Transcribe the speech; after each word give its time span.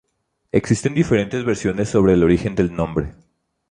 Existen 0.51 0.95
diferentes 0.95 1.45
versiones 1.45 1.89
sobre 1.89 2.13
el 2.15 2.23
origen 2.23 2.55
del 2.55 2.73
nombre. 2.75 3.13